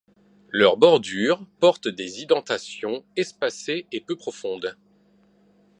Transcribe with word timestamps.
Leur 0.49 0.77
bordure 0.77 1.45
porte 1.59 1.87
des 1.87 2.23
indentations 2.23 3.05
espacées 3.17 3.85
et 3.91 4.01
peu 4.01 4.15
profondes. 4.15 4.75